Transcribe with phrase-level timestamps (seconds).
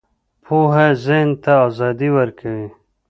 [0.45, 2.67] پوهه ذهن ته ازادي ورکوي